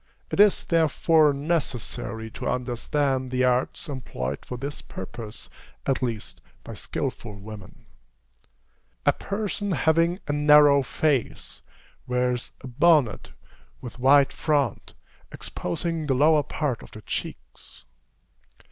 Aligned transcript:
It 0.31 0.39
is, 0.39 0.63
therefore, 0.63 1.31
necessary 1.31 2.31
to 2.31 2.49
understand 2.49 3.29
the 3.29 3.43
arts 3.43 3.87
employed 3.87 4.43
for 4.43 4.57
this 4.57 4.81
purpose, 4.81 5.47
at 5.85 6.01
least 6.01 6.41
by 6.63 6.73
skilful 6.73 7.35
women. 7.35 7.85
A 9.05 9.13
person 9.13 9.73
having 9.73 10.19
a 10.27 10.33
narrow 10.33 10.81
face, 10.81 11.61
wears 12.07 12.51
a 12.61 12.67
bonnet 12.67 13.29
with 13.79 13.99
wide 13.99 14.33
front, 14.33 14.95
exposing 15.31 16.07
the 16.07 16.15
lower 16.15 16.41
part 16.41 16.81
of 16.81 16.89
the 16.89 17.03
cheeks. 17.03 17.83